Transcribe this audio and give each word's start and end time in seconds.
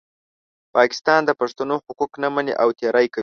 پاکستان 0.75 1.21
د 1.25 1.31
پښتنو 1.41 1.75
حقوق 1.85 2.11
نه 2.23 2.27
مني 2.35 2.53
او 2.61 2.69
تېری 2.79 3.07
کوي. 3.13 3.19